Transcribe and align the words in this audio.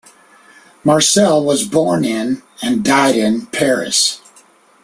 Marcel 0.83 1.45
was 1.45 1.63
born 1.63 2.03
in 2.03 2.41
and 2.63 2.83
died 2.83 3.15
in 3.15 3.45
Paris. 3.45 4.19